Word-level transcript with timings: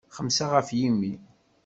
Xemsa 0.15 0.45
ɣef 0.53 0.69
yimi. 0.77 1.13